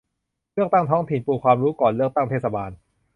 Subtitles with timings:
[0.53, 2.71] เลือกตั้งท้องถิ่น: ปูความรู้ก่อนเลือกตั้งเทศบาล